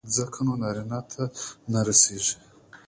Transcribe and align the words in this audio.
ځکه 0.15 0.39
نو 0.45 0.53
نارينه 0.61 0.99
ته 1.11 1.23
نه 1.71 1.79
رسېږي. 1.87 2.35